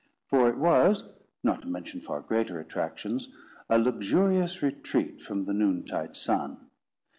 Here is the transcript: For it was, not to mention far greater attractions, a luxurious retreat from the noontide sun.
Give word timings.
For 0.25 0.49
it 0.49 0.57
was, 0.57 1.03
not 1.43 1.61
to 1.61 1.67
mention 1.67 2.01
far 2.01 2.21
greater 2.21 2.59
attractions, 2.59 3.29
a 3.69 3.77
luxurious 3.77 4.63
retreat 4.63 5.21
from 5.21 5.45
the 5.45 5.53
noontide 5.53 6.17
sun. 6.17 6.57